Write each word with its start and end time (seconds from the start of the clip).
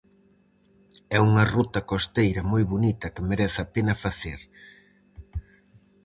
É 1.15 1.17
unha 1.29 1.43
ruta 1.55 1.81
costeira 1.91 2.41
moi 2.51 2.63
bonita 2.73 3.13
que 3.13 3.27
merece 3.29 3.59
a 3.63 3.69
pena 3.75 3.95
facer. 4.03 4.39